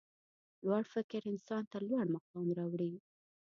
لوړ 0.65 0.83
فکر 0.93 1.21
انسان 1.31 1.63
ته 1.71 1.77
لوړ 1.87 2.05
مقام 2.15 2.47
راوړي. 2.57 2.93